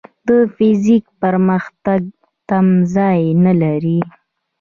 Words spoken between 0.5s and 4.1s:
فزیک پرمختګ تمځای نه لري.